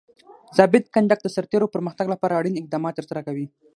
ضابط 0.57 0.83
کنډک 0.93 1.19
د 1.23 1.27
سرتیرو 1.35 1.71
پرمختګ 1.75 2.05
لپاره 2.13 2.33
اړین 2.39 2.55
اقدامات 2.57 2.93
ترسره 2.99 3.21
کوي. 3.27 3.45